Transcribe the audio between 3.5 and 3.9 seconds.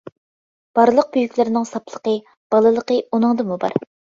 بار.